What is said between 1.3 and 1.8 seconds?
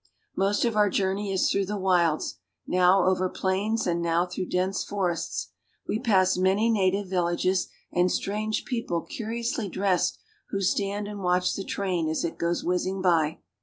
is through the